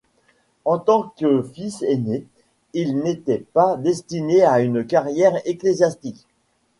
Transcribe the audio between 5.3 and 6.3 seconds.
ecclésiastique.